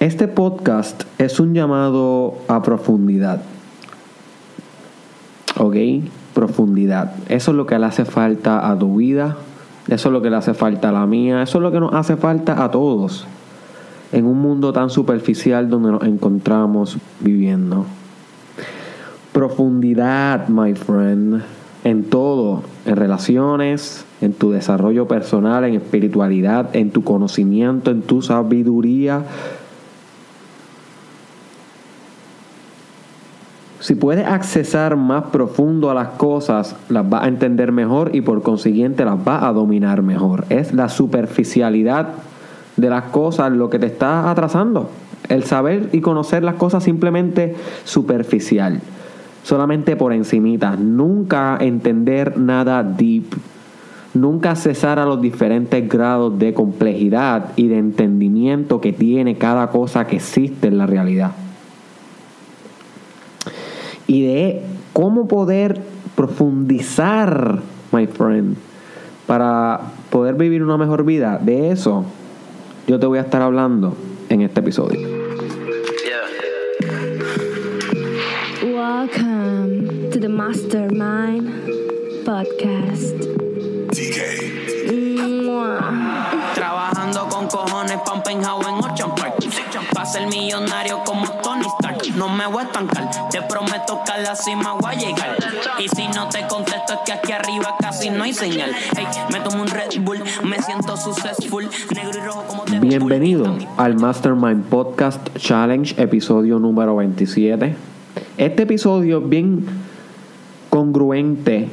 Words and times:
Este 0.00 0.28
podcast 0.28 1.02
es 1.18 1.40
un 1.40 1.52
llamado 1.52 2.36
a 2.48 2.62
profundidad. 2.62 3.42
¿Ok? 5.58 5.76
Profundidad. 6.32 7.12
Eso 7.28 7.50
es 7.50 7.56
lo 7.58 7.66
que 7.66 7.78
le 7.78 7.84
hace 7.84 8.06
falta 8.06 8.70
a 8.70 8.78
tu 8.78 8.96
vida. 8.96 9.36
Eso 9.88 10.08
es 10.08 10.12
lo 10.14 10.22
que 10.22 10.30
le 10.30 10.36
hace 10.36 10.54
falta 10.54 10.88
a 10.88 10.92
la 10.92 11.04
mía. 11.04 11.42
Eso 11.42 11.58
es 11.58 11.62
lo 11.62 11.70
que 11.70 11.80
nos 11.80 11.92
hace 11.92 12.16
falta 12.16 12.64
a 12.64 12.70
todos. 12.70 13.26
En 14.10 14.24
un 14.24 14.40
mundo 14.40 14.72
tan 14.72 14.88
superficial 14.88 15.68
donde 15.68 15.90
nos 15.90 16.02
encontramos 16.04 16.96
viviendo. 17.20 17.84
Profundidad, 19.32 20.48
my 20.48 20.74
friend. 20.76 21.42
En 21.84 22.04
todo. 22.04 22.62
En 22.86 22.96
relaciones, 22.96 24.06
en 24.22 24.32
tu 24.32 24.50
desarrollo 24.50 25.06
personal, 25.06 25.64
en 25.64 25.74
espiritualidad, 25.74 26.74
en 26.74 26.90
tu 26.90 27.04
conocimiento, 27.04 27.90
en 27.90 28.00
tu 28.00 28.22
sabiduría 28.22 29.24
Si 33.80 33.94
puedes 33.94 34.26
accesar 34.26 34.96
más 34.96 35.24
profundo 35.32 35.90
a 35.90 35.94
las 35.94 36.08
cosas, 36.08 36.76
las 36.90 37.08
vas 37.08 37.24
a 37.24 37.28
entender 37.28 37.72
mejor 37.72 38.14
y 38.14 38.20
por 38.20 38.42
consiguiente 38.42 39.06
las 39.06 39.24
vas 39.24 39.42
a 39.42 39.54
dominar 39.54 40.02
mejor. 40.02 40.44
Es 40.50 40.74
la 40.74 40.90
superficialidad 40.90 42.08
de 42.76 42.90
las 42.90 43.04
cosas 43.04 43.50
lo 43.52 43.70
que 43.70 43.78
te 43.78 43.86
está 43.86 44.30
atrasando. 44.30 44.90
El 45.30 45.44
saber 45.44 45.88
y 45.92 46.02
conocer 46.02 46.42
las 46.42 46.56
cosas 46.56 46.84
simplemente 46.84 47.56
superficial, 47.84 48.82
solamente 49.44 49.96
por 49.96 50.12
encimita. 50.12 50.76
Nunca 50.76 51.56
entender 51.58 52.36
nada 52.36 52.82
deep. 52.82 53.34
Nunca 54.12 54.50
accesar 54.50 54.98
a 54.98 55.06
los 55.06 55.22
diferentes 55.22 55.88
grados 55.88 56.38
de 56.38 56.52
complejidad 56.52 57.52
y 57.56 57.68
de 57.68 57.78
entendimiento 57.78 58.78
que 58.82 58.92
tiene 58.92 59.38
cada 59.38 59.70
cosa 59.70 60.06
que 60.06 60.16
existe 60.16 60.66
en 60.66 60.76
la 60.76 60.86
realidad 60.86 61.32
y 64.10 64.22
de 64.22 64.62
cómo 64.92 65.28
poder 65.28 65.80
profundizar, 66.16 67.60
my 67.92 68.08
friend, 68.08 68.56
para 69.28 69.80
poder 70.10 70.34
vivir 70.34 70.64
una 70.64 70.76
mejor 70.76 71.04
vida. 71.04 71.38
De 71.40 71.70
eso 71.70 72.04
yo 72.88 72.98
te 72.98 73.06
voy 73.06 73.18
a 73.18 73.20
estar 73.20 73.40
hablando 73.40 73.96
en 74.28 74.40
este 74.40 74.58
episodio. 74.58 74.98
Welcome 78.64 80.10
to 80.10 80.18
the 80.18 80.28
Mastermind 80.28 81.48
Podcast. 82.24 83.14
Trabajando 86.56 87.28
con 87.28 87.46
cojones, 87.46 87.98
Pampenhau 88.04 88.60
en 88.60 88.80
Park. 89.14 89.36
Para 89.94 90.06
ser 90.06 90.26
millonario. 90.26 90.79
Te 93.30 93.42
prometo 93.42 94.00
que 94.06 94.12
a 94.12 94.18
la 94.18 94.34
cima 94.34 94.72
voy 94.72 94.94
a 94.94 94.98
llegar. 94.98 95.36
Y 95.78 95.88
si 95.88 96.08
no 96.08 96.30
te 96.30 96.46
contesto, 96.48 96.94
es 96.94 96.98
que 97.04 97.12
aquí 97.12 97.32
arriba 97.32 97.76
casi 97.78 98.08
no 98.08 98.24
hay 98.24 98.32
señal. 98.32 98.70
Hey, 98.96 99.04
me 99.30 99.40
tomo 99.40 99.62
un 99.62 99.68
Red 99.68 100.00
Bull, 100.00 100.18
me 100.44 100.60
siento 100.62 100.96
successful. 100.96 101.68
Negro 101.94 102.18
y 102.18 102.26
rojo 102.26 102.44
como 102.48 102.64
de 102.64 102.78
Bienvenido 102.80 103.54
al 103.76 103.96
Mastermind 103.96 104.64
Podcast 104.64 105.36
Challenge, 105.36 105.94
episodio 106.02 106.58
número 106.58 106.96
27. 106.96 107.76
Este 108.38 108.62
episodio 108.62 109.18
es 109.18 109.28
bien 109.28 109.66
congruente 110.70 111.68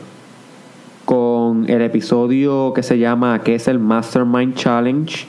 con 1.05 1.69
el 1.69 1.83
episodio 1.83 2.73
que 2.73 2.83
se 2.83 2.99
llama 2.99 3.43
¿Qué 3.43 3.55
es 3.55 3.69
el 3.69 3.79
Mastermind 3.79 4.55
Challenge? 4.55 5.25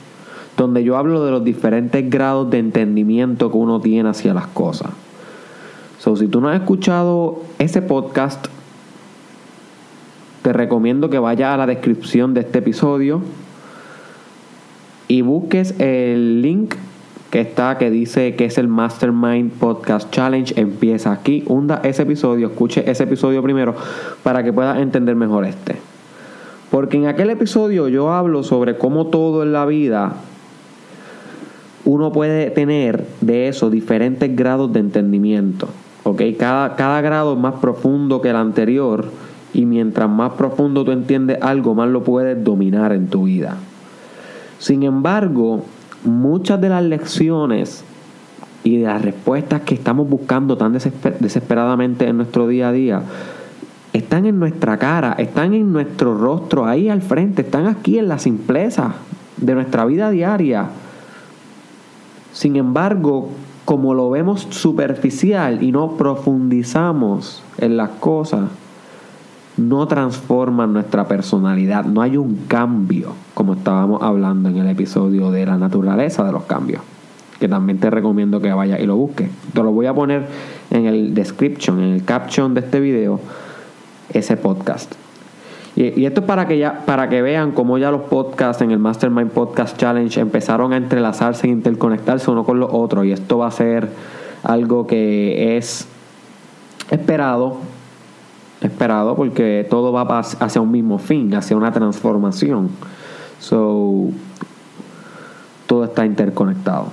Donde 0.56 0.82
yo 0.82 0.96
hablo 0.96 1.24
de 1.24 1.30
los 1.30 1.44
diferentes 1.44 2.10
grados 2.10 2.50
de 2.50 2.58
entendimiento 2.58 3.52
que 3.52 3.56
uno 3.56 3.80
tiene 3.80 4.08
hacia 4.08 4.34
las 4.34 4.48
cosas. 4.48 4.90
So, 5.98 6.14
si 6.14 6.28
tú 6.28 6.40
no 6.40 6.48
has 6.48 6.60
escuchado 6.60 7.42
ese 7.58 7.82
podcast, 7.82 8.46
te 10.42 10.52
recomiendo 10.52 11.10
que 11.10 11.18
vayas 11.18 11.52
a 11.52 11.56
la 11.56 11.66
descripción 11.66 12.34
de 12.34 12.40
este 12.40 12.60
episodio 12.60 13.20
y 15.08 15.22
busques 15.22 15.74
el 15.80 16.40
link 16.40 16.76
que 17.30 17.40
está 17.40 17.76
que 17.78 17.90
dice 17.90 18.36
que 18.36 18.44
es 18.44 18.58
el 18.58 18.68
Mastermind 18.68 19.50
Podcast 19.52 20.10
Challenge. 20.12 20.54
Empieza 20.58 21.10
aquí, 21.10 21.42
hunda 21.46 21.80
ese 21.82 22.02
episodio, 22.02 22.46
escuche 22.46 22.88
ese 22.88 23.02
episodio 23.02 23.42
primero 23.42 23.74
para 24.22 24.44
que 24.44 24.52
puedas 24.52 24.78
entender 24.78 25.16
mejor 25.16 25.44
este. 25.46 25.76
Porque 26.70 26.96
en 26.96 27.06
aquel 27.06 27.30
episodio 27.30 27.88
yo 27.88 28.12
hablo 28.12 28.44
sobre 28.44 28.78
cómo 28.78 29.08
todo 29.08 29.42
en 29.42 29.52
la 29.52 29.66
vida 29.66 30.14
uno 31.84 32.12
puede 32.12 32.50
tener 32.50 33.04
de 33.20 33.48
eso 33.48 33.68
diferentes 33.68 34.34
grados 34.36 34.72
de 34.72 34.80
entendimiento. 34.80 35.68
¿Ok? 36.10 36.22
Cada, 36.38 36.76
cada 36.76 37.00
grado 37.00 37.34
es 37.34 37.38
más 37.38 37.54
profundo 37.54 38.20
que 38.20 38.30
el 38.30 38.36
anterior 38.36 39.10
y 39.52 39.66
mientras 39.66 40.08
más 40.08 40.32
profundo 40.32 40.84
tú 40.84 40.92
entiendes 40.92 41.38
algo, 41.40 41.74
más 41.74 41.88
lo 41.88 42.02
puedes 42.04 42.42
dominar 42.42 42.92
en 42.92 43.08
tu 43.08 43.24
vida. 43.24 43.56
Sin 44.58 44.82
embargo, 44.82 45.64
muchas 46.04 46.60
de 46.60 46.68
las 46.68 46.82
lecciones 46.82 47.84
y 48.64 48.78
de 48.78 48.86
las 48.86 49.02
respuestas 49.02 49.62
que 49.62 49.74
estamos 49.74 50.08
buscando 50.08 50.56
tan 50.56 50.72
desesperadamente 50.72 52.08
en 52.08 52.16
nuestro 52.16 52.48
día 52.48 52.68
a 52.68 52.72
día 52.72 53.02
están 53.92 54.26
en 54.26 54.38
nuestra 54.38 54.76
cara, 54.76 55.14
están 55.18 55.54
en 55.54 55.72
nuestro 55.72 56.16
rostro, 56.16 56.66
ahí 56.66 56.88
al 56.88 57.02
frente, 57.02 57.42
están 57.42 57.66
aquí 57.66 57.98
en 57.98 58.08
la 58.08 58.18
simpleza 58.18 58.94
de 59.36 59.54
nuestra 59.54 59.84
vida 59.86 60.10
diaria. 60.10 60.68
Sin 62.32 62.56
embargo, 62.56 63.30
como 63.68 63.92
lo 63.92 64.08
vemos 64.08 64.46
superficial 64.48 65.62
y 65.62 65.72
no 65.72 65.98
profundizamos 65.98 67.42
en 67.58 67.76
las 67.76 67.90
cosas, 67.90 68.48
no 69.58 69.86
transforman 69.86 70.72
nuestra 70.72 71.06
personalidad, 71.06 71.84
no 71.84 72.00
hay 72.00 72.16
un 72.16 72.46
cambio, 72.48 73.12
como 73.34 73.52
estábamos 73.52 74.02
hablando 74.02 74.48
en 74.48 74.56
el 74.56 74.68
episodio 74.68 75.30
de 75.30 75.44
la 75.44 75.58
naturaleza 75.58 76.24
de 76.24 76.32
los 76.32 76.44
cambios, 76.44 76.80
que 77.38 77.46
también 77.46 77.78
te 77.78 77.90
recomiendo 77.90 78.40
que 78.40 78.50
vayas 78.54 78.80
y 78.80 78.86
lo 78.86 78.96
busques. 78.96 79.28
Te 79.52 79.62
lo 79.62 79.70
voy 79.70 79.84
a 79.84 79.92
poner 79.92 80.26
en 80.70 80.86
el 80.86 81.12
description, 81.12 81.78
en 81.82 81.92
el 81.92 82.04
caption 82.06 82.54
de 82.54 82.60
este 82.60 82.80
video, 82.80 83.20
ese 84.14 84.38
podcast. 84.38 84.94
Y, 85.78 86.06
esto 86.06 86.22
es 86.22 86.26
para 86.26 86.48
que, 86.48 86.58
ya, 86.58 86.84
para 86.86 87.08
que 87.08 87.22
vean 87.22 87.52
cómo 87.52 87.78
ya 87.78 87.92
los 87.92 88.00
podcasts 88.02 88.62
en 88.62 88.72
el 88.72 88.80
Mastermind 88.80 89.30
Podcast 89.30 89.76
Challenge 89.76 90.20
empezaron 90.20 90.72
a 90.72 90.76
entrelazarse 90.76 91.46
e 91.46 91.50
interconectarse 91.50 92.28
uno 92.32 92.42
con 92.42 92.58
los 92.58 92.70
otros. 92.72 93.06
Y 93.06 93.12
esto 93.12 93.38
va 93.38 93.46
a 93.46 93.52
ser 93.52 93.88
algo 94.42 94.88
que 94.88 95.56
es 95.56 95.86
esperado 96.90 97.58
esperado 98.60 99.14
porque 99.14 99.64
todo 99.70 99.92
va 99.92 100.18
hacia 100.18 100.60
un 100.60 100.72
mismo 100.72 100.98
fin, 100.98 101.32
hacia 101.36 101.56
una 101.56 101.70
transformación. 101.70 102.70
So, 103.38 104.08
todo 105.68 105.84
está 105.84 106.04
interconectado. 106.04 106.86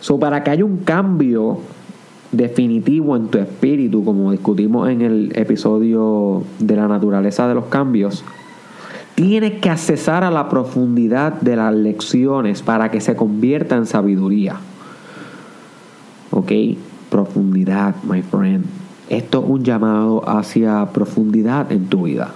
So, 0.00 0.18
para 0.18 0.44
que 0.44 0.50
haya 0.50 0.64
un 0.66 0.78
cambio 0.78 1.60
definitivo 2.32 3.16
en 3.16 3.28
tu 3.28 3.38
espíritu, 3.38 4.04
como 4.04 4.30
discutimos 4.30 4.88
en 4.88 5.02
el 5.02 5.32
episodio 5.34 6.44
de 6.58 6.76
la 6.76 6.88
naturaleza 6.88 7.48
de 7.48 7.54
los 7.54 7.66
cambios, 7.66 8.24
tienes 9.14 9.60
que 9.60 9.70
accesar 9.70 10.24
a 10.24 10.30
la 10.30 10.48
profundidad 10.48 11.34
de 11.40 11.56
las 11.56 11.74
lecciones 11.74 12.62
para 12.62 12.90
que 12.90 13.00
se 13.00 13.16
convierta 13.16 13.76
en 13.76 13.86
sabiduría. 13.86 14.56
¿Ok? 16.30 16.52
Profundidad, 17.10 17.96
my 18.04 18.22
friend. 18.22 18.64
Esto 19.08 19.42
es 19.42 19.50
un 19.50 19.64
llamado 19.64 20.28
hacia 20.28 20.86
profundidad 20.92 21.72
en 21.72 21.86
tu 21.86 22.04
vida. 22.04 22.32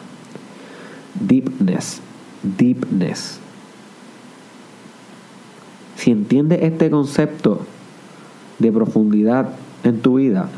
Deepness. 1.21 2.01
Deepness. 2.43 3.39
Si 5.97 6.11
entiendes 6.11 6.63
este 6.63 6.91
concepto 6.91 7.61
de 8.59 8.73
profundidad 8.73 9.51
en 9.85 10.01
tu 10.01 10.17
vida, 10.17 10.49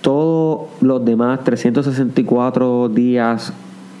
todos 0.00 0.68
los 0.80 1.04
demás 1.04 1.44
364 1.44 2.88
días 2.88 3.52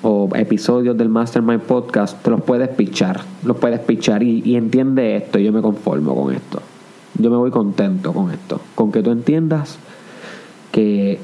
o 0.02 0.28
episodios 0.34 0.96
del 0.96 1.08
Mastermind 1.08 1.62
Podcast 1.62 2.22
te 2.22 2.30
los 2.30 2.42
puedes 2.42 2.68
pichar. 2.68 3.20
Los 3.44 3.56
puedes 3.56 3.80
pichar 3.80 4.22
y, 4.22 4.42
y 4.44 4.56
entiende 4.56 5.16
esto. 5.16 5.38
Yo 5.38 5.52
me 5.52 5.62
conformo 5.62 6.14
con 6.14 6.34
esto. 6.34 6.60
Yo 7.18 7.30
me 7.30 7.36
voy 7.36 7.50
contento 7.50 8.12
con 8.12 8.30
esto. 8.30 8.60
Con 8.74 8.90
que 8.90 9.02
tú 9.02 9.10
entiendas 9.10 9.78
que 10.72 11.20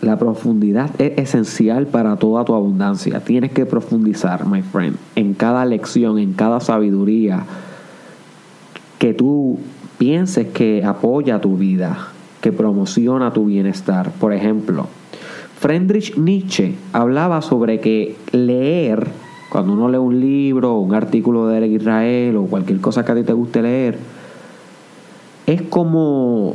la 0.00 0.18
profundidad 0.18 0.90
es 0.98 1.18
esencial 1.18 1.86
para 1.86 2.16
toda 2.16 2.44
tu 2.44 2.54
abundancia. 2.54 3.20
Tienes 3.20 3.52
que 3.52 3.66
profundizar, 3.66 4.46
my 4.46 4.62
friend, 4.62 4.96
en 5.16 5.34
cada 5.34 5.64
lección, 5.64 6.18
en 6.18 6.32
cada 6.32 6.60
sabiduría 6.60 7.44
que 8.98 9.12
tú 9.12 9.58
pienses 9.98 10.48
que 10.48 10.84
apoya 10.84 11.40
tu 11.40 11.56
vida, 11.56 12.08
que 12.44 12.52
promociona 12.52 13.32
tu 13.32 13.46
bienestar. 13.46 14.12
Por 14.20 14.34
ejemplo, 14.34 14.86
Friedrich 15.58 16.14
Nietzsche 16.18 16.74
hablaba 16.92 17.40
sobre 17.40 17.80
que 17.80 18.16
leer, 18.32 19.06
cuando 19.48 19.72
uno 19.72 19.88
lee 19.88 19.96
un 19.96 20.20
libro, 20.20 20.74
un 20.74 20.94
artículo 20.94 21.46
de 21.46 21.66
Israel 21.66 22.36
o 22.36 22.44
cualquier 22.44 22.82
cosa 22.82 23.02
que 23.02 23.12
a 23.12 23.14
ti 23.14 23.22
te 23.22 23.32
guste 23.32 23.62
leer, 23.62 23.98
es 25.46 25.62
como 25.62 26.54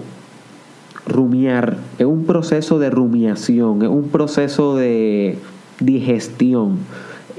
rumiar, 1.08 1.78
es 1.98 2.06
un 2.06 2.26
proceso 2.26 2.78
de 2.78 2.92
rumiación, 2.92 3.82
es 3.82 3.90
un 3.90 4.10
proceso 4.10 4.76
de 4.76 5.40
digestión. 5.80 6.78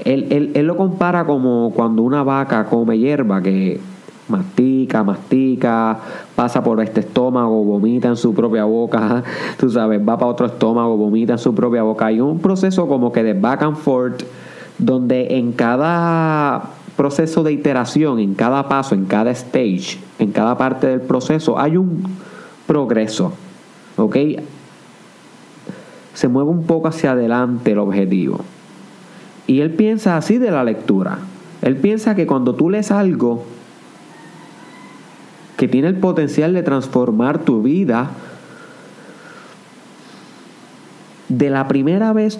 Él, 0.03 0.27
él, 0.29 0.51
él 0.55 0.65
lo 0.67 0.75
compara 0.75 1.25
como 1.25 1.71
cuando 1.73 2.01
una 2.01 2.21
vaca 2.23 2.65
come 2.65 2.99
hierba, 2.99 3.41
que 3.41 3.79
mastica, 4.31 5.03
mastica, 5.03 5.99
pasa 6.35 6.63
por 6.63 6.81
este 6.81 7.01
estómago, 7.01 7.63
vomita 7.63 8.07
en 8.07 8.17
su 8.17 8.33
propia 8.33 8.63
boca, 8.63 9.23
tú 9.59 9.69
sabes, 9.69 10.01
va 10.01 10.17
para 10.17 10.31
otro 10.31 10.47
estómago, 10.47 10.97
vomita 10.97 11.33
en 11.33 11.39
su 11.39 11.53
propia 11.53 11.83
boca. 11.83 12.07
Hay 12.07 12.19
un 12.19 12.39
proceso 12.39 12.87
como 12.87 13.11
que 13.11 13.23
de 13.23 13.33
back 13.33 13.61
and 13.61 13.77
forth, 13.77 14.23
donde 14.79 15.37
en 15.37 15.51
cada 15.51 16.71
proceso 16.95 17.43
de 17.43 17.51
iteración, 17.51 18.19
en 18.19 18.33
cada 18.33 18.67
paso, 18.67 18.95
en 18.95 19.05
cada 19.05 19.31
stage, 19.31 19.99
en 20.19 20.31
cada 20.31 20.57
parte 20.57 20.87
del 20.87 21.01
proceso, 21.01 21.59
hay 21.59 21.77
un 21.77 22.03
progreso, 22.65 23.33
¿ok? 23.97 24.17
Se 26.13 26.27
mueve 26.27 26.49
un 26.49 26.63
poco 26.63 26.87
hacia 26.87 27.11
adelante 27.11 27.71
el 27.71 27.79
objetivo. 27.79 28.41
Y 29.47 29.61
él 29.61 29.71
piensa 29.71 30.17
así 30.17 30.37
de 30.37 30.51
la 30.51 30.63
lectura. 30.63 31.19
Él 31.61 31.77
piensa 31.77 32.15
que 32.15 32.25
cuando 32.27 32.55
tú 32.55 32.69
lees 32.69 32.91
algo, 32.91 33.43
que 35.61 35.67
tiene 35.67 35.89
el 35.89 35.97
potencial 35.97 36.55
de 36.55 36.63
transformar 36.63 37.45
tu 37.45 37.61
vida, 37.61 38.09
de 41.29 41.51
la 41.51 41.67
primera 41.67 42.13
vez 42.13 42.39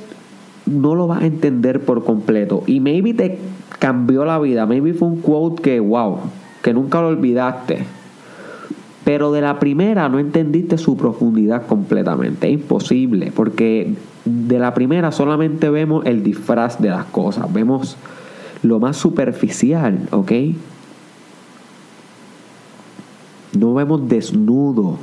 no 0.66 0.96
lo 0.96 1.06
vas 1.06 1.22
a 1.22 1.28
entender 1.28 1.82
por 1.82 2.04
completo. 2.04 2.64
Y 2.66 2.80
maybe 2.80 3.14
te 3.14 3.38
cambió 3.78 4.26
la 4.26 4.40
vida, 4.40 4.66
maybe 4.66 4.96
fue 4.96 5.10
un 5.10 5.22
quote 5.22 5.62
que, 5.62 5.80
wow, 5.80 6.18
que 6.64 6.74
nunca 6.74 7.00
lo 7.00 7.10
olvidaste. 7.10 7.84
Pero 9.04 9.32
de 9.32 9.42
la 9.42 9.60
primera 9.60 10.10
no 10.10 10.18
entendiste 10.18 10.80
su 10.80 10.98
profundidad 10.98 11.68
completamente. 11.68 12.48
Es 12.48 12.54
imposible, 12.54 13.32
porque 13.36 13.94
de 14.26 14.58
la 14.58 14.74
primera 14.74 15.12
solamente 15.12 15.70
vemos 15.70 16.08
el 16.08 16.24
disfraz 16.24 16.82
de 16.82 16.90
las 16.90 17.06
cosas, 17.06 17.54
vemos 17.54 17.98
lo 18.64 18.80
más 18.80 18.98
superficial, 18.98 20.08
¿ok? 20.10 20.32
No 23.62 23.76
vemos 23.76 24.10
desnudo 24.10 24.98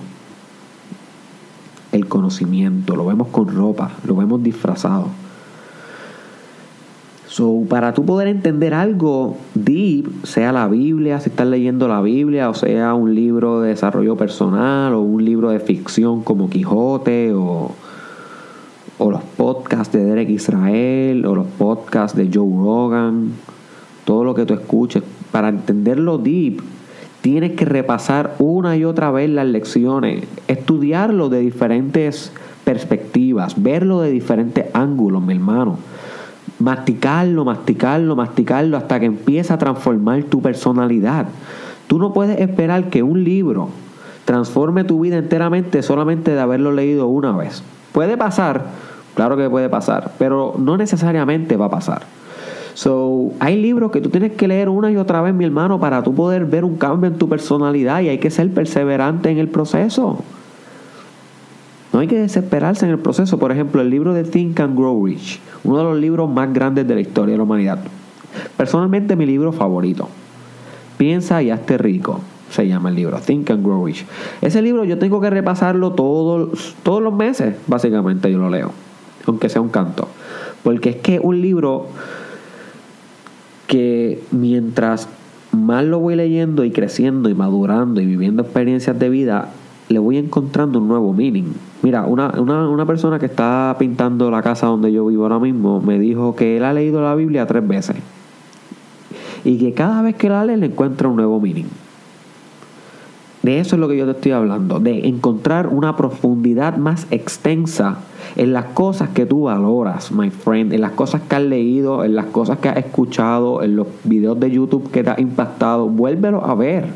el 1.93 2.09
conocimiento, 2.09 2.97
lo 2.97 3.07
vemos 3.07 3.29
con 3.29 3.55
ropa, 3.55 3.93
lo 4.05 4.17
vemos 4.17 4.43
disfrazado. 4.43 5.07
So, 7.29 7.63
para 7.69 7.95
tú 7.95 8.05
poder 8.05 8.27
entender 8.27 8.75
algo 8.75 9.37
deep, 9.55 10.09
sea 10.27 10.51
la 10.51 10.67
Biblia, 10.67 11.21
si 11.21 11.31
estás 11.31 11.47
leyendo 11.47 11.87
la 11.87 12.01
Biblia, 12.01 12.51
o 12.51 12.55
sea 12.55 12.95
un 12.95 13.15
libro 13.15 13.61
de 13.61 13.69
desarrollo 13.69 14.17
personal, 14.17 14.93
o 14.93 15.03
un 15.03 15.25
libro 15.25 15.51
de 15.51 15.61
ficción 15.61 16.25
como 16.25 16.51
Quijote, 16.51 17.33
o, 17.35 17.71
o 18.99 19.11
los 19.13 19.23
podcasts 19.37 19.93
de 19.93 20.05
Derek 20.05 20.31
Israel, 20.31 21.25
o 21.27 21.37
los 21.37 21.47
podcasts 21.47 22.19
de 22.19 22.29
Joe 22.35 22.51
Rogan, 22.57 23.35
todo 24.05 24.25
lo 24.25 24.35
que 24.35 24.45
tú 24.45 24.55
escuches, 24.55 25.05
para 25.31 25.49
entenderlo 25.49 26.19
deep, 26.19 26.61
tienes 27.31 27.53
que 27.53 27.67
repasar 27.67 28.37
una 28.39 28.79
y 28.79 28.87
otra 28.87 29.11
vez 29.11 29.29
las 29.29 29.47
lecciones, 29.47 30.25
estudiarlo 30.47 31.29
de 31.29 31.41
diferentes 31.41 32.33
perspectivas, 32.65 33.63
verlo 33.63 34.01
de 34.01 34.11
diferentes 34.11 34.65
ángulos, 34.73 35.23
mi 35.23 35.35
hermano. 35.35 35.77
Masticarlo, 36.59 37.45
masticarlo, 37.45 38.17
masticarlo 38.17 38.79
hasta 38.79 38.99
que 38.99 39.05
empieza 39.05 39.53
a 39.53 39.59
transformar 39.59 40.23
tu 40.23 40.41
personalidad. 40.41 41.27
Tú 41.87 41.99
no 41.99 42.15
puedes 42.15 42.41
esperar 42.41 42.89
que 42.89 43.03
un 43.03 43.23
libro 43.25 43.69
transforme 44.25 44.85
tu 44.85 44.99
vida 45.01 45.19
enteramente 45.19 45.83
solamente 45.83 46.31
de 46.31 46.41
haberlo 46.41 46.73
leído 46.73 47.09
una 47.09 47.37
vez. 47.37 47.63
Puede 47.93 48.17
pasar, 48.17 48.69
claro 49.15 49.37
que 49.37 49.51
puede 49.51 49.69
pasar, 49.69 50.13
pero 50.19 50.55
no 50.57 50.79
necesariamente 50.79 51.59
va 51.59 51.67
a 51.67 51.71
pasar. 51.71 52.03
So, 52.79 53.33
hay 53.41 53.61
libros 53.61 53.91
que 53.91 54.01
tú 54.01 54.09
tienes 54.09 54.35
que 54.35 54.47
leer 54.47 54.69
una 54.69 54.89
y 54.93 54.97
otra 54.97 55.21
vez, 55.21 55.35
mi 55.35 55.45
hermano, 55.45 55.81
para 55.81 56.05
tú 56.05 56.15
poder 56.15 56.45
ver 56.45 56.65
un 56.65 56.77
cambio 56.77 57.11
en 57.11 57.19
tu 57.19 57.29
personalidad 57.29 58.03
y 58.03 58.09
hay 58.09 58.19
que 58.19 58.31
ser 58.31 58.55
perseverante 58.55 59.31
en 59.31 59.39
el 59.39 59.49
proceso. 59.49 60.23
No 61.93 61.99
hay 61.99 62.07
que 62.07 62.21
desesperarse 62.21 62.85
en 62.85 62.93
el 62.93 63.01
proceso. 63.01 63.37
Por 63.37 63.51
ejemplo, 63.51 63.81
el 63.81 63.91
libro 63.91 64.15
de 64.15 64.23
Think 64.23 64.61
and 64.61 64.79
Grow 64.79 65.05
Rich, 65.05 65.41
uno 65.65 65.79
de 65.79 65.83
los 65.83 65.99
libros 65.99 66.31
más 66.31 66.53
grandes 66.53 66.87
de 66.87 66.95
la 66.95 67.01
historia 67.01 67.33
de 67.33 67.39
la 67.39 67.43
humanidad. 67.43 67.81
Personalmente, 68.57 69.17
mi 69.17 69.27
libro 69.27 69.51
favorito. 69.51 70.09
Piensa 70.99 71.43
y 71.43 71.51
hazte 71.51 71.79
rico. 71.79 72.21
Se 72.53 72.69
llama 72.69 72.91
el 72.91 72.95
libro, 72.95 73.19
Think 73.19 73.51
and 73.51 73.65
Grow 73.65 73.87
Rich. 73.87 74.07
Ese 74.41 74.63
libro 74.63 74.85
yo 74.85 75.01
tengo 75.01 75.21
que 75.21 75.31
repasarlo 75.31 75.95
todos, 75.95 76.77
todos 76.85 77.03
los 77.03 77.13
meses, 77.13 77.57
básicamente 77.67 78.31
yo 78.31 78.39
lo 78.39 78.49
leo, 78.49 78.71
aunque 79.27 79.49
sea 79.49 79.63
un 79.63 79.69
canto. 79.69 80.07
Porque 80.63 80.91
es 80.91 80.97
que 80.99 81.19
un 81.19 81.41
libro 81.41 81.89
que 83.69 84.21
mientras 84.33 85.09
más 85.53 85.85
lo 85.85 86.01
voy 86.01 86.17
leyendo 86.17 86.65
y 86.65 86.73
creciendo 86.73 87.29
y 87.29 87.35
madurando 87.35 88.01
y 88.01 88.07
viviendo 88.07 88.43
experiencias 88.43 88.99
de 88.99 89.09
vida, 89.09 89.51
le 89.89 89.99
voy 90.01 90.17
encontrando 90.17 90.81
un 90.81 90.89
nuevo 90.89 91.13
meaning. 91.13 91.53
Mira, 91.83 92.05
una, 92.07 92.31
una, 92.41 92.69
una, 92.69 92.87
persona 92.87 93.21
que 93.21 93.27
está 93.27 93.77
pintando 93.79 94.31
la 94.31 94.43
casa 94.43 94.67
donde 94.67 94.91
yo 94.91 95.07
vivo 95.07 95.23
ahora 95.23 95.39
mismo 95.39 95.81
me 95.81 95.99
dijo 95.99 96.35
que 96.35 96.57
él 96.57 96.65
ha 96.65 96.73
leído 96.73 97.01
la 97.03 97.15
Biblia 97.15 97.47
tres 97.47 97.67
veces 97.69 97.97
y 99.45 99.59
que 99.59 99.73
cada 99.75 100.03
vez 100.03 100.17
que 100.17 100.29
la 100.29 100.45
lee 100.45 100.57
le 100.57 100.67
encuentra 100.67 101.09
un 101.09 101.17
nuevo 101.17 101.41
meaning. 101.41 101.67
De 103.43 103.61
eso 103.61 103.77
es 103.77 103.81
lo 103.81 103.89
que 103.89 103.97
yo 103.97 104.05
te 104.05 104.13
estoy 104.13 104.33
hablando, 104.33 104.81
de 104.81 105.07
encontrar 105.07 105.69
una 105.69 105.97
profundidad 105.97 106.77
más 106.77 107.07
extensa 107.13 107.99
en 108.35 108.53
las 108.53 108.65
cosas 108.67 109.11
que 109.11 109.27
tú 109.27 109.43
valoras, 109.43 110.11
my 110.11 110.31
friend, 110.31 110.73
en 110.73 110.81
las 110.81 110.93
cosas 110.93 111.23
que 111.23 111.37
has 111.37 111.43
leído, 111.43 112.05
en 112.05 112.17
las 112.17 112.27
cosas 112.27 112.59
que 112.59 112.69
has 112.69 112.79
escuchado, 112.79 113.63
en 113.63 113.77
los 113.77 113.87
videos 114.03 114.41
de 114.41 114.51
YouTube 114.51 114.91
que 114.91 115.05
te 115.05 115.11
ha 115.11 115.21
impactado. 115.21 115.89
Vuélvelo 115.89 116.45
a 116.45 116.57
ver. 116.57 116.87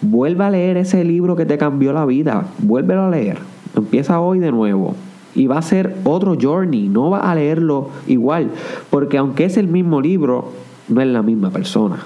Vuelve 0.00 0.44
a 0.44 0.50
leer 0.50 0.78
ese 0.78 1.04
libro 1.04 1.36
que 1.36 1.44
te 1.44 1.58
cambió 1.58 1.92
la 1.92 2.06
vida. 2.06 2.46
Vuélvelo 2.58 3.02
a 3.02 3.10
leer. 3.10 3.38
Empieza 3.76 4.20
hoy 4.20 4.38
de 4.38 4.50
nuevo. 4.50 4.94
Y 5.34 5.48
va 5.48 5.58
a 5.58 5.62
ser 5.62 5.96
otro 6.04 6.36
journey. 6.40 6.88
No 6.88 7.10
va 7.10 7.30
a 7.30 7.34
leerlo 7.34 7.90
igual. 8.06 8.50
Porque 8.88 9.18
aunque 9.18 9.44
es 9.44 9.58
el 9.58 9.68
mismo 9.68 10.00
libro, 10.00 10.52
no 10.88 11.02
es 11.02 11.08
la 11.08 11.20
misma 11.20 11.50
persona 11.50 11.98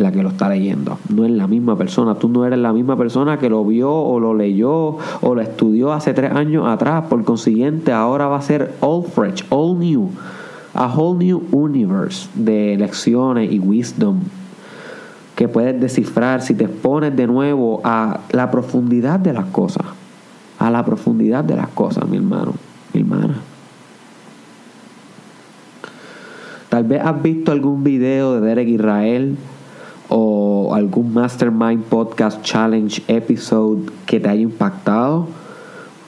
la 0.00 0.12
que 0.12 0.22
lo 0.22 0.30
está 0.30 0.48
leyendo. 0.48 0.98
No 1.08 1.24
es 1.24 1.30
la 1.30 1.46
misma 1.46 1.76
persona. 1.76 2.14
Tú 2.14 2.28
no 2.28 2.44
eres 2.44 2.58
la 2.58 2.72
misma 2.72 2.96
persona 2.96 3.38
que 3.38 3.48
lo 3.48 3.64
vio 3.64 3.92
o 3.92 4.18
lo 4.18 4.34
leyó 4.34 4.96
o 5.20 5.34
lo 5.34 5.40
estudió 5.40 5.92
hace 5.92 6.14
tres 6.14 6.32
años 6.32 6.66
atrás. 6.66 7.04
Por 7.08 7.24
consiguiente, 7.24 7.92
ahora 7.92 8.26
va 8.26 8.38
a 8.38 8.42
ser 8.42 8.74
all 8.80 9.04
fresh, 9.04 9.44
all 9.50 9.78
new. 9.78 10.10
A 10.74 10.86
whole 10.86 11.18
new 11.18 11.42
universe 11.52 12.28
de 12.34 12.76
lecciones 12.78 13.52
y 13.52 13.58
wisdom 13.58 14.20
que 15.34 15.48
puedes 15.48 15.80
descifrar 15.80 16.42
si 16.42 16.54
te 16.54 16.64
expones 16.64 17.16
de 17.16 17.26
nuevo 17.26 17.80
a 17.82 18.20
la 18.30 18.50
profundidad 18.50 19.18
de 19.18 19.32
las 19.32 19.46
cosas. 19.46 19.86
A 20.58 20.70
la 20.70 20.84
profundidad 20.84 21.42
de 21.44 21.56
las 21.56 21.68
cosas, 21.68 22.06
mi 22.08 22.18
hermano, 22.18 22.52
mi 22.92 23.00
hermana. 23.00 23.36
Tal 26.68 26.84
vez 26.84 27.00
has 27.02 27.20
visto 27.20 27.50
algún 27.52 27.82
video 27.82 28.34
de 28.34 28.46
Derek 28.46 28.68
Israel 28.68 29.36
o 30.10 30.74
algún 30.74 31.14
Mastermind 31.14 31.84
Podcast 31.84 32.42
Challenge 32.42 33.02
episode 33.06 33.90
que 34.06 34.18
te 34.18 34.28
haya 34.28 34.42
impactado, 34.42 35.28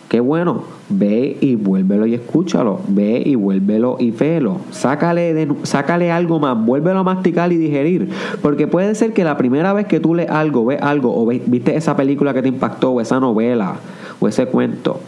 qué 0.09 0.19
bueno, 0.19 0.65
ve 0.89 1.39
y 1.41 1.55
vuélvelo 1.55 2.07
y 2.07 2.15
escúchalo, 2.15 2.81
ve 2.89 3.23
y 3.25 3.37
vuélvelo 3.37 3.97
y 4.01 4.11
velo, 4.11 4.59
sácale, 4.71 5.33
de, 5.35 5.49
sácale 5.63 6.11
algo 6.11 6.41
más, 6.41 6.59
vuélvelo 6.63 6.99
a 6.99 7.05
masticar 7.05 7.53
y 7.53 7.57
digerir, 7.57 8.11
porque 8.43 8.67
puede 8.67 8.95
ser 8.97 9.13
que 9.13 9.23
la 9.23 9.37
primera 9.37 9.73
vez 9.73 9.87
que 9.87 10.01
tú 10.01 10.15
lees 10.17 10.31
algo, 10.31 10.67
ves 10.67 10.83
algo, 10.83 11.17
o 11.17 11.25
viste 11.27 11.77
esa 11.77 11.97
película 11.97 12.35
que 12.35 12.43
te 12.43 12.49
impactó, 12.49 12.91
o 12.91 13.01
esa 13.01 13.21
novela, 13.21 13.77
o 14.21 14.27
ese 14.27 14.47
cuento, 14.47 14.99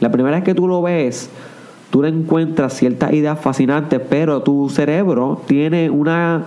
la 0.00 0.12
primera 0.12 0.36
vez 0.36 0.44
que 0.44 0.54
tú 0.54 0.68
lo 0.68 0.82
ves, 0.82 1.30
tú 1.90 2.02
le 2.02 2.08
encuentras 2.08 2.74
ciertas 2.74 3.14
ideas 3.14 3.40
fascinantes, 3.40 3.98
pero 4.10 4.42
tu 4.42 4.68
cerebro 4.68 5.40
tiene 5.46 5.88
una 5.88 6.44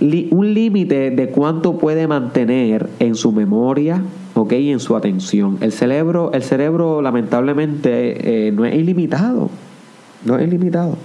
un 0.00 0.54
límite 0.54 1.10
de 1.10 1.28
cuánto 1.28 1.78
puede 1.78 2.06
mantener 2.06 2.88
en 2.98 3.14
su 3.14 3.32
memoria 3.32 4.02
¿ok? 4.34 4.52
y 4.52 4.70
en 4.70 4.80
su 4.80 4.96
atención. 4.96 5.58
El 5.60 5.72
cerebro, 5.72 6.32
el 6.32 6.42
cerebro 6.42 7.02
lamentablemente 7.02 8.48
eh, 8.48 8.52
no 8.52 8.64
es 8.64 8.74
ilimitado. 8.74 9.50
No 10.24 10.38
es 10.38 10.46
ilimitado. 10.46 10.96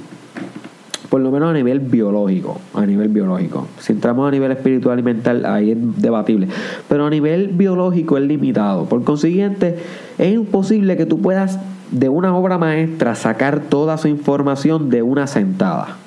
Por 1.10 1.22
lo 1.22 1.32
menos 1.32 1.52
a 1.52 1.54
nivel 1.54 1.80
biológico. 1.80 2.60
A 2.74 2.86
nivel 2.86 3.10
biológico. 3.10 3.68
Si 3.80 3.94
entramos 3.94 4.28
a 4.28 4.32
nivel 4.32 4.52
espiritual 4.52 5.00
y 5.00 5.04
mental, 5.04 5.46
ahí 5.46 5.72
es 5.72 5.78
debatible. 6.02 6.48
Pero 6.90 7.06
a 7.06 7.10
nivel 7.10 7.50
biológico 7.50 8.18
es 8.18 8.24
limitado. 8.24 8.86
Por 8.86 9.04
consiguiente, 9.04 9.78
es 10.18 10.34
imposible 10.34 10.98
que 10.98 11.06
tú 11.06 11.22
puedas 11.22 11.60
de 11.92 12.10
una 12.10 12.36
obra 12.36 12.58
maestra 12.58 13.16
sacar 13.16 13.62
toda 13.62 13.98
su 13.98 14.08
información 14.08 14.90
de 14.90 15.04
una 15.04 15.28
sentada. 15.28 15.98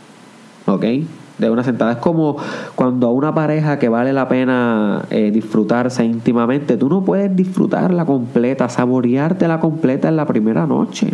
¿Ok? 0.66 0.84
De 1.38 1.50
una 1.50 1.64
sentada. 1.64 1.92
Es 1.92 1.98
como 1.98 2.36
cuando 2.74 3.06
a 3.06 3.12
una 3.12 3.34
pareja 3.34 3.78
que 3.78 3.88
vale 3.88 4.12
la 4.12 4.28
pena 4.28 5.02
eh, 5.10 5.30
disfrutarse 5.30 6.04
íntimamente, 6.04 6.76
tú 6.76 6.88
no 6.88 7.04
puedes 7.04 7.34
disfrutarla 7.34 8.04
completa, 8.04 8.68
saborearte 8.68 9.48
la 9.48 9.60
completa 9.60 10.08
en 10.08 10.16
la 10.16 10.26
primera 10.26 10.66
noche. 10.66 11.08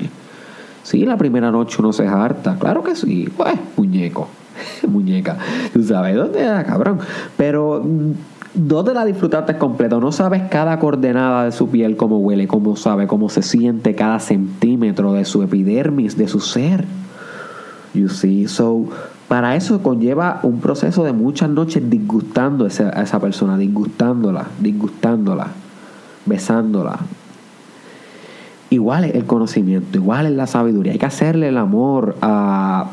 Sí, 0.82 1.06
la 1.06 1.16
primera 1.16 1.50
noche 1.50 1.76
uno 1.80 1.92
se 1.92 2.06
harta, 2.06 2.56
claro 2.58 2.82
que 2.82 2.94
sí, 2.94 3.28
pues, 3.34 3.54
muñeco, 3.76 4.28
muñeca, 4.88 5.38
tú 5.72 5.82
sabes 5.82 6.14
dónde 6.14 6.42
era, 6.42 6.62
cabrón. 6.64 6.98
Pero 7.38 7.82
mm, 7.82 8.12
no 8.68 8.84
te 8.84 8.92
la 8.92 9.04
disfrutaste 9.04 9.56
completa, 9.56 9.98
no 9.98 10.12
sabes 10.12 10.42
cada 10.50 10.78
coordenada 10.78 11.46
de 11.46 11.52
su 11.52 11.70
piel, 11.70 11.96
cómo 11.96 12.18
huele, 12.18 12.46
cómo 12.46 12.76
sabe, 12.76 13.06
cómo 13.06 13.30
se 13.30 13.42
siente 13.42 13.94
cada 13.94 14.20
centímetro 14.20 15.14
de 15.14 15.24
su 15.24 15.42
epidermis, 15.42 16.16
de 16.16 16.28
su 16.28 16.40
ser. 16.40 16.84
You 17.94 18.08
see, 18.08 18.48
so 18.48 18.88
para 19.28 19.56
eso 19.56 19.82
conlleva 19.82 20.40
un 20.42 20.60
proceso 20.60 21.02
de 21.04 21.12
muchas 21.12 21.48
noches 21.48 21.88
disgustando 21.88 22.66
a 22.66 22.68
esa, 22.68 23.20
persona, 23.20 23.56
disgustándola, 23.56 24.46
disgustándola, 24.60 25.48
besándola. 26.26 26.98
Igual 28.68 29.04
es 29.04 29.14
el 29.14 29.24
conocimiento, 29.24 29.96
igual 29.96 30.26
es 30.26 30.32
la 30.32 30.46
sabiduría. 30.46 30.92
Hay 30.92 30.98
que 30.98 31.06
hacerle 31.06 31.48
el 31.48 31.56
amor 31.56 32.16
a 32.20 32.86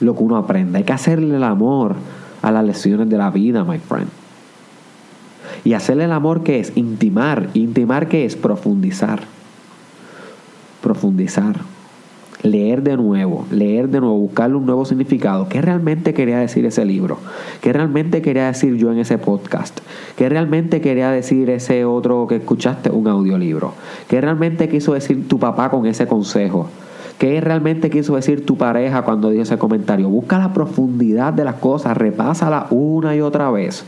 lo 0.00 0.16
que 0.16 0.22
uno 0.22 0.36
aprende. 0.36 0.78
Hay 0.78 0.84
que 0.84 0.92
hacerle 0.92 1.36
el 1.36 1.44
amor 1.44 1.94
a 2.42 2.50
las 2.50 2.64
lecciones 2.64 3.08
de 3.08 3.16
la 3.16 3.30
vida, 3.30 3.62
my 3.62 3.78
friend. 3.78 4.08
Y 5.64 5.74
hacerle 5.74 6.04
el 6.04 6.12
amor 6.12 6.42
que 6.42 6.58
es 6.58 6.76
intimar. 6.76 7.50
Intimar 7.54 8.08
que 8.08 8.24
es 8.24 8.34
profundizar. 8.34 9.20
Profundizar 10.82 11.73
leer 12.44 12.82
de 12.82 12.96
nuevo, 12.96 13.46
leer 13.50 13.88
de 13.88 14.00
nuevo, 14.00 14.18
buscarle 14.18 14.56
un 14.56 14.66
nuevo 14.66 14.84
significado. 14.84 15.48
¿Qué 15.48 15.62
realmente 15.62 16.12
quería 16.12 16.38
decir 16.38 16.66
ese 16.66 16.84
libro? 16.84 17.16
¿Qué 17.62 17.72
realmente 17.72 18.20
quería 18.20 18.46
decir 18.46 18.76
yo 18.76 18.92
en 18.92 18.98
ese 18.98 19.16
podcast? 19.16 19.80
¿Qué 20.16 20.28
realmente 20.28 20.82
quería 20.82 21.10
decir 21.10 21.48
ese 21.48 21.86
otro 21.86 22.26
que 22.28 22.36
escuchaste, 22.36 22.90
un 22.90 23.08
audiolibro? 23.08 23.72
¿Qué 24.08 24.20
realmente 24.20 24.68
quiso 24.68 24.92
decir 24.92 25.26
tu 25.26 25.38
papá 25.38 25.70
con 25.70 25.86
ese 25.86 26.06
consejo? 26.06 26.68
¿Qué 27.18 27.40
realmente 27.40 27.88
quiso 27.88 28.16
decir 28.16 28.44
tu 28.44 28.58
pareja 28.58 29.02
cuando 29.02 29.30
dio 29.30 29.40
ese 29.40 29.56
comentario? 29.56 30.10
Busca 30.10 30.38
la 30.38 30.52
profundidad 30.52 31.32
de 31.32 31.44
las 31.44 31.54
cosas, 31.54 31.96
repásala 31.96 32.66
una 32.70 33.16
y 33.16 33.22
otra 33.22 33.50
vez 33.50 33.84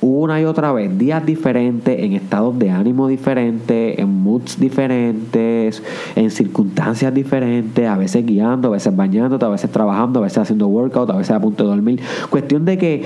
una 0.00 0.40
y 0.40 0.44
otra 0.44 0.72
vez, 0.72 0.96
días 0.98 1.24
diferentes, 1.24 1.98
en 1.98 2.12
estados 2.12 2.58
de 2.58 2.70
ánimo 2.70 3.08
diferentes, 3.08 3.98
en 3.98 4.08
moods 4.08 4.60
diferentes, 4.60 5.82
en 6.14 6.30
circunstancias 6.30 7.12
diferentes, 7.14 7.88
a 7.88 7.96
veces 7.96 8.24
guiando, 8.26 8.68
a 8.68 8.72
veces 8.72 8.94
bañándote, 8.94 9.44
a 9.44 9.48
veces 9.48 9.70
trabajando, 9.70 10.20
a 10.20 10.22
veces 10.22 10.38
haciendo 10.38 10.68
workout, 10.68 11.10
a 11.10 11.16
veces 11.16 11.32
a 11.32 11.40
punto 11.40 11.64
de 11.64 11.70
dormir. 11.70 12.00
Cuestión 12.30 12.64
de 12.64 12.78
que 12.78 13.04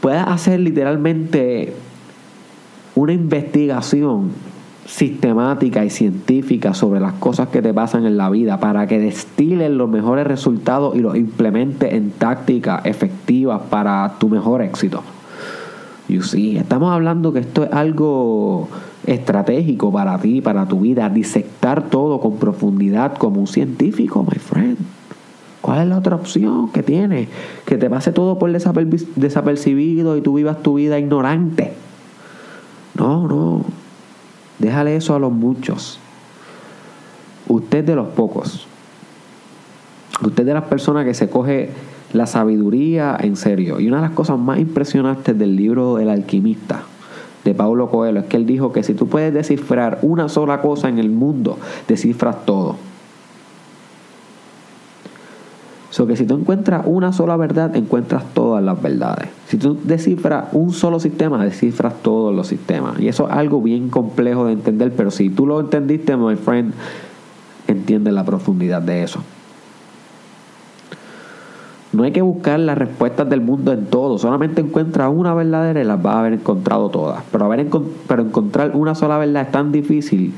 puedas 0.00 0.28
hacer 0.28 0.60
literalmente 0.60 1.74
una 2.94 3.12
investigación 3.12 4.30
sistemática 4.86 5.84
y 5.84 5.90
científica 5.90 6.72
sobre 6.72 6.98
las 6.98 7.12
cosas 7.14 7.48
que 7.48 7.60
te 7.60 7.74
pasan 7.74 8.06
en 8.06 8.16
la 8.16 8.30
vida 8.30 8.58
para 8.58 8.86
que 8.86 8.98
destilen 8.98 9.76
los 9.76 9.88
mejores 9.88 10.26
resultados 10.26 10.96
y 10.96 11.00
los 11.00 11.14
implementes 11.14 11.92
en 11.92 12.10
tácticas 12.10 12.86
efectivas 12.86 13.60
para 13.68 14.14
tu 14.18 14.28
mejor 14.30 14.62
éxito. 14.62 15.02
You 16.08 16.22
see, 16.22 16.56
estamos 16.56 16.92
hablando 16.92 17.32
que 17.32 17.40
esto 17.40 17.64
es 17.64 17.72
algo 17.72 18.68
estratégico 19.06 19.92
para 19.92 20.18
ti, 20.18 20.40
para 20.40 20.66
tu 20.66 20.80
vida, 20.80 21.08
disectar 21.10 21.90
todo 21.90 22.18
con 22.20 22.38
profundidad 22.38 23.16
como 23.18 23.40
un 23.40 23.46
científico, 23.46 24.22
my 24.22 24.38
friend. 24.38 24.78
¿Cuál 25.60 25.82
es 25.82 25.88
la 25.88 25.98
otra 25.98 26.16
opción 26.16 26.70
que 26.70 26.82
tienes? 26.82 27.28
Que 27.66 27.76
te 27.76 27.90
pase 27.90 28.12
todo 28.12 28.38
por 28.38 28.50
desapercibido 28.50 30.16
y 30.16 30.22
tú 30.22 30.34
vivas 30.34 30.62
tu 30.62 30.74
vida 30.74 30.98
ignorante. 30.98 31.74
No, 32.94 33.28
no. 33.28 33.64
Déjale 34.58 34.96
eso 34.96 35.14
a 35.14 35.18
los 35.18 35.32
muchos. 35.32 35.98
Usted 37.48 37.84
de 37.84 37.96
los 37.96 38.08
pocos. 38.08 38.66
Usted 40.22 40.44
de 40.46 40.54
las 40.54 40.64
personas 40.64 41.04
que 41.04 41.14
se 41.14 41.28
coge 41.28 41.70
la 42.12 42.26
sabiduría 42.26 43.16
en 43.20 43.36
serio. 43.36 43.80
Y 43.80 43.88
una 43.88 43.96
de 43.96 44.02
las 44.02 44.12
cosas 44.12 44.38
más 44.38 44.58
impresionantes 44.58 45.38
del 45.38 45.56
libro 45.56 45.98
El 45.98 46.08
alquimista 46.08 46.82
de 47.44 47.54
Paulo 47.54 47.88
Coelho 47.90 48.20
es 48.20 48.26
que 48.26 48.36
él 48.36 48.46
dijo 48.46 48.72
que 48.72 48.82
si 48.82 48.94
tú 48.94 49.08
puedes 49.08 49.32
descifrar 49.32 49.98
una 50.02 50.28
sola 50.28 50.60
cosa 50.60 50.88
en 50.88 50.98
el 50.98 51.10
mundo, 51.10 51.58
descifras 51.86 52.44
todo. 52.44 52.76
So 55.90 56.06
que 56.06 56.16
si 56.16 56.26
tú 56.26 56.34
encuentras 56.34 56.82
una 56.84 57.12
sola 57.12 57.36
verdad, 57.36 57.74
encuentras 57.74 58.22
todas 58.34 58.62
las 58.62 58.80
verdades. 58.80 59.30
Si 59.46 59.56
tú 59.56 59.78
descifras 59.82 60.48
un 60.52 60.72
solo 60.72 61.00
sistema, 61.00 61.42
descifras 61.42 61.94
todos 62.02 62.34
los 62.34 62.46
sistemas. 62.46 63.00
Y 63.00 63.08
eso 63.08 63.26
es 63.28 63.34
algo 63.34 63.62
bien 63.62 63.88
complejo 63.88 64.44
de 64.44 64.52
entender, 64.52 64.92
pero 64.94 65.10
si 65.10 65.30
tú 65.30 65.46
lo 65.46 65.60
entendiste, 65.60 66.16
my 66.16 66.36
friend, 66.36 66.74
entiendes 67.66 68.12
la 68.12 68.24
profundidad 68.24 68.82
de 68.82 69.02
eso. 69.02 69.22
No 71.92 72.02
hay 72.02 72.12
que 72.12 72.20
buscar 72.20 72.60
las 72.60 72.76
respuestas 72.76 73.28
del 73.30 73.40
mundo 73.40 73.72
en 73.72 73.86
todo, 73.86 74.18
solamente 74.18 74.60
encuentra 74.60 75.08
una 75.08 75.32
verdadera 75.32 75.80
y 75.80 75.84
las 75.84 76.02
vas 76.02 76.16
a 76.16 76.20
haber 76.20 76.34
encontrado 76.34 76.90
todas. 76.90 77.22
Pero, 77.32 77.46
haber 77.46 77.66
pero 78.06 78.22
encontrar 78.22 78.72
una 78.74 78.94
sola 78.94 79.16
verdad 79.16 79.44
es 79.44 79.50
tan 79.50 79.72
difícil 79.72 80.34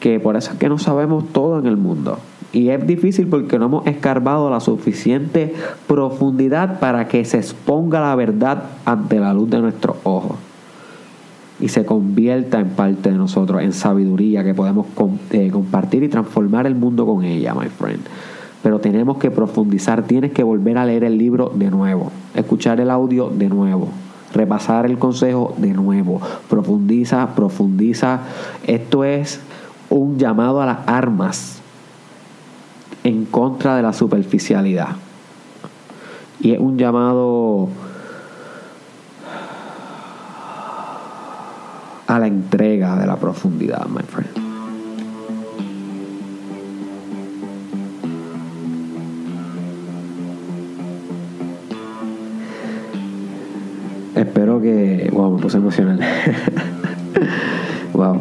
que 0.00 0.18
por 0.18 0.36
eso 0.36 0.52
es 0.52 0.58
que 0.58 0.68
no 0.68 0.78
sabemos 0.78 1.24
todo 1.32 1.58
en 1.58 1.66
el 1.66 1.76
mundo. 1.76 2.18
Y 2.52 2.70
es 2.70 2.86
difícil 2.86 3.26
porque 3.26 3.58
no 3.58 3.66
hemos 3.66 3.86
escarbado 3.86 4.48
la 4.48 4.60
suficiente 4.60 5.54
profundidad 5.86 6.78
para 6.78 7.08
que 7.08 7.24
se 7.24 7.36
exponga 7.38 8.00
la 8.00 8.14
verdad 8.14 8.62
ante 8.84 9.18
la 9.18 9.34
luz 9.34 9.50
de 9.50 9.60
nuestros 9.60 9.96
ojos 10.04 10.36
y 11.60 11.68
se 11.68 11.84
convierta 11.84 12.60
en 12.60 12.70
parte 12.70 13.10
de 13.10 13.16
nosotros, 13.16 13.62
en 13.62 13.72
sabiduría 13.72 14.42
que 14.42 14.54
podemos 14.54 14.86
eh, 15.30 15.50
compartir 15.50 16.02
y 16.02 16.08
transformar 16.08 16.66
el 16.66 16.74
mundo 16.74 17.06
con 17.06 17.24
ella, 17.24 17.54
my 17.54 17.68
friend 17.68 18.02
pero 18.64 18.78
tenemos 18.78 19.18
que 19.18 19.30
profundizar, 19.30 20.04
tienes 20.04 20.32
que 20.32 20.42
volver 20.42 20.78
a 20.78 20.86
leer 20.86 21.04
el 21.04 21.18
libro 21.18 21.52
de 21.54 21.70
nuevo, 21.70 22.10
escuchar 22.34 22.80
el 22.80 22.90
audio 22.90 23.28
de 23.28 23.50
nuevo, 23.50 23.90
repasar 24.32 24.86
el 24.86 24.96
consejo 24.98 25.54
de 25.58 25.74
nuevo, 25.74 26.18
profundiza, 26.48 27.34
profundiza. 27.34 28.20
Esto 28.66 29.04
es 29.04 29.38
un 29.90 30.18
llamado 30.18 30.62
a 30.62 30.66
las 30.66 30.78
armas 30.86 31.58
en 33.04 33.26
contra 33.26 33.76
de 33.76 33.82
la 33.82 33.92
superficialidad. 33.92 34.96
Y 36.40 36.52
es 36.52 36.58
un 36.58 36.78
llamado 36.78 37.68
a 42.06 42.18
la 42.18 42.26
entrega 42.26 42.96
de 42.96 43.06
la 43.06 43.16
profundidad, 43.16 43.86
my 43.88 44.02
friend. 44.04 44.43
Que. 54.64 55.10
Wow, 55.12 55.36
me 55.36 55.42
puse 55.42 55.58
emocional. 55.58 56.00
wow. 57.92 58.20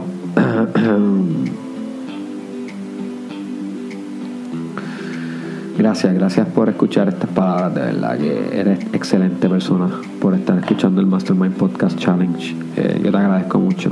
Gracias, 5.78 6.14
gracias 6.14 6.48
por 6.48 6.70
escuchar 6.70 7.10
estas 7.10 7.30
palabras, 7.32 7.74
de 7.74 7.82
verdad 7.82 8.18
que 8.18 8.60
eres 8.60 8.80
excelente 8.94 9.50
persona 9.50 9.90
por 10.22 10.34
estar 10.34 10.58
escuchando 10.60 11.02
el 11.02 11.08
Mastermind 11.08 11.56
Podcast 11.56 11.98
Challenge. 11.98 12.56
Eh, 12.78 13.02
yo 13.04 13.12
te 13.12 13.18
agradezco 13.18 13.60
mucho. 13.60 13.92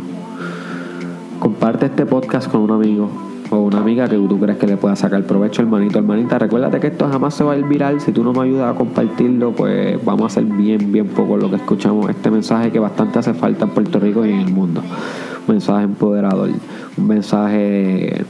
Comparte 1.39 1.87
este 1.87 2.05
podcast 2.05 2.49
con 2.49 2.61
un 2.61 2.71
amigo, 2.71 3.09
o 3.51 3.57
una 3.57 3.79
amiga 3.79 4.07
que 4.07 4.15
tú 4.15 4.39
crees 4.39 4.57
que 4.57 4.65
le 4.65 4.77
pueda 4.77 4.95
sacar 4.95 5.23
provecho, 5.23 5.61
hermanito, 5.61 5.99
hermanita. 5.99 6.39
Recuérdate 6.39 6.79
que 6.79 6.87
esto 6.87 7.07
jamás 7.09 7.35
se 7.35 7.43
va 7.43 7.53
a 7.53 7.57
ir 7.57 7.65
viral. 7.65 7.99
Si 8.01 8.11
tú 8.11 8.23
no 8.23 8.33
me 8.33 8.43
ayudas 8.43 8.73
a 8.73 8.77
compartirlo, 8.77 9.51
pues 9.51 10.03
vamos 10.03 10.23
a 10.23 10.25
hacer 10.27 10.45
bien, 10.45 10.91
bien 10.91 11.07
poco 11.07 11.37
lo 11.37 11.49
que 11.49 11.57
escuchamos. 11.57 12.09
Este 12.09 12.31
mensaje 12.31 12.71
que 12.71 12.79
bastante 12.79 13.19
hace 13.19 13.33
falta 13.33 13.65
en 13.65 13.71
Puerto 13.71 13.99
Rico 13.99 14.25
y 14.25 14.31
en 14.31 14.39
el 14.39 14.51
mundo. 14.51 14.81
Un 14.81 15.55
mensaje 15.55 15.83
empoderador, 15.83 16.49
un 16.97 17.07
mensaje 17.07 18.25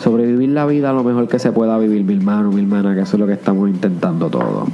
sobrevivir 0.00 0.48
la 0.50 0.66
vida 0.66 0.92
lo 0.92 1.04
mejor 1.04 1.28
que 1.28 1.38
se 1.38 1.52
pueda 1.52 1.76
vivir, 1.78 2.04
mi 2.04 2.14
hermano, 2.14 2.50
mi 2.50 2.62
hermana, 2.62 2.94
que 2.94 3.02
eso 3.02 3.16
es 3.16 3.20
lo 3.20 3.26
que 3.26 3.34
estamos 3.34 3.68
intentando 3.68 4.28
todos. 4.28 4.68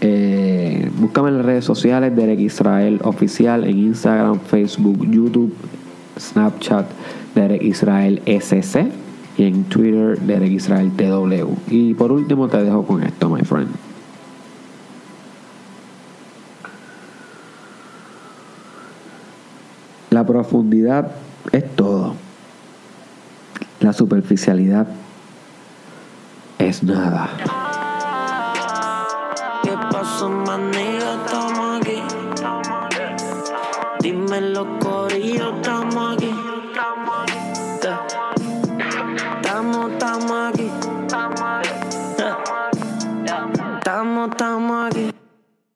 Eh, 0.00 0.90
búscame 0.98 1.30
en 1.30 1.38
las 1.38 1.46
redes 1.46 1.64
sociales, 1.64 2.14
Derek 2.14 2.38
Israel 2.38 3.00
Oficial, 3.02 3.64
en 3.64 3.78
Instagram, 3.78 4.38
Facebook, 4.40 5.04
YouTube, 5.10 5.52
Snapchat, 6.18 6.86
Derek 7.38 7.62
Israel 7.62 8.20
SC 8.26 8.90
y 9.36 9.44
en 9.44 9.62
Twitter 9.64 10.18
Derek 10.18 10.50
Israel 10.50 10.90
TW. 10.96 11.54
Y 11.72 11.94
por 11.94 12.10
último 12.10 12.48
te 12.48 12.64
dejo 12.64 12.84
con 12.84 13.04
esto, 13.04 13.30
my 13.30 13.42
friend. 13.42 13.68
La 20.10 20.26
profundidad 20.26 21.12
es 21.52 21.76
todo. 21.76 22.16
La 23.78 23.92
superficialidad 23.92 24.88
es 26.58 26.82
nada. 26.82 27.28
¿Qué 29.62 29.70
aquí. 31.80 32.02
Dime 34.00 34.38
estamos 34.38 34.68
aquí. 34.70 34.77